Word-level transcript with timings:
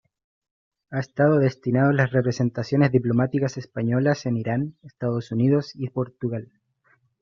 Ha 0.89 0.97
estado 0.99 1.37
destinado 1.37 1.91
en 1.91 1.97
las 1.97 2.11
representaciones 2.11 2.91
diplomáticas 2.91 3.57
españolas 3.57 4.25
en 4.25 4.37
Irán, 4.37 4.75
Estados 4.81 5.31
Unidos 5.31 5.73
y 5.75 5.89
Portugal. 5.91 6.51